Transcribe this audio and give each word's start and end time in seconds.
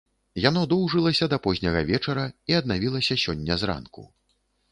Яно 0.43 0.61
доўжылася 0.69 1.27
да 1.33 1.37
позняга 1.45 1.83
вечара 1.91 2.25
і 2.53 2.57
аднавілася 2.61 3.21
сёння 3.27 3.61
зранку. 3.65 4.09